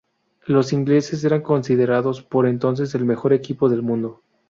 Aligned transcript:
Los 0.47 0.73
ingleses 0.73 1.23
eran 1.25 1.43
considerados 1.43 2.23
por 2.23 2.47
entonces 2.47 2.95
el 2.95 3.05
mejor 3.05 3.33
equipo 3.33 3.69
del 3.69 3.83
mundo. 3.83 4.23